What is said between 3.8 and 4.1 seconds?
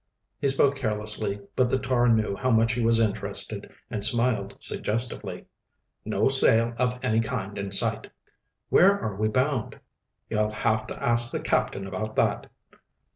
and